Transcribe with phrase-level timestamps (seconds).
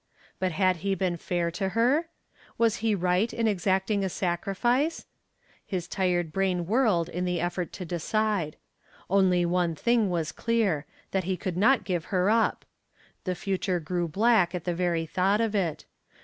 [0.39, 2.07] But had he been fair to her?
[2.57, 5.05] Was he right in exacting a sacrifice?
[5.63, 8.57] His tired brain whirled in the effort to decide.
[9.11, 12.65] Only one thing was clear that he could not give her up.
[13.25, 15.85] The future grew black at the very thought of it.